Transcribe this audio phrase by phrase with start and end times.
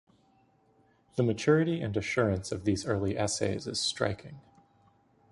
[1.15, 4.41] The maturity and assurance of these early essays is striking.